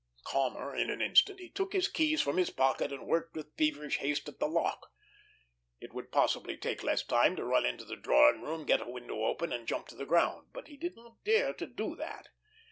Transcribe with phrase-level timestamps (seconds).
[0.23, 3.97] Calmer in an instant, he took his keys from his pocket and worked with feverish
[3.99, 4.91] haste at the lock.
[5.79, 9.25] It would possibly take less time to run into the drawing room, get a window
[9.25, 12.29] open, and jump to the ground, but he did not dare do that.